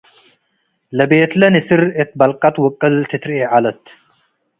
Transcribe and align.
ለቤት 0.97 1.31
ለንስር 1.39 1.81
እት 2.01 2.09
በልቀት 2.19 2.55
ውቅል 2.63 2.95
ትትርኤ 3.09 3.39
ዐለት። 3.51 3.83